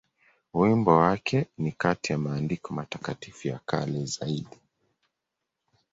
Wimbo 0.53 0.95
wake 0.97 1.47
ni 1.57 1.71
kati 1.71 2.11
ya 2.11 2.17
maandiko 2.17 2.73
matakatifu 2.73 3.47
ya 3.47 3.59
kale 3.65 4.05
zaidi. 4.05 4.57